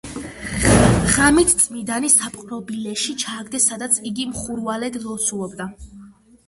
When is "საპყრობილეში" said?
2.15-3.15